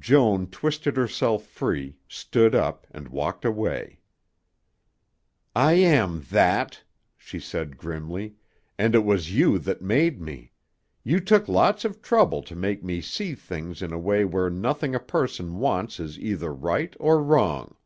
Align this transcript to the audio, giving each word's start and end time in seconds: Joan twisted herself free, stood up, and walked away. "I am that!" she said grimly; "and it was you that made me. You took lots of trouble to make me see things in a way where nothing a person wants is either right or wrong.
Joan 0.00 0.48
twisted 0.48 0.96
herself 0.96 1.46
free, 1.46 1.98
stood 2.08 2.52
up, 2.52 2.84
and 2.90 3.06
walked 3.06 3.44
away. 3.44 4.00
"I 5.54 5.74
am 5.74 6.22
that!" 6.32 6.82
she 7.16 7.38
said 7.38 7.76
grimly; 7.78 8.34
"and 8.76 8.96
it 8.96 9.04
was 9.04 9.32
you 9.36 9.56
that 9.60 9.80
made 9.80 10.20
me. 10.20 10.50
You 11.04 11.20
took 11.20 11.46
lots 11.46 11.84
of 11.84 12.02
trouble 12.02 12.42
to 12.42 12.56
make 12.56 12.82
me 12.82 13.00
see 13.00 13.36
things 13.36 13.80
in 13.80 13.92
a 13.92 14.00
way 14.00 14.24
where 14.24 14.50
nothing 14.50 14.96
a 14.96 14.98
person 14.98 15.58
wants 15.60 16.00
is 16.00 16.18
either 16.18 16.52
right 16.52 16.96
or 16.98 17.22
wrong. 17.22 17.76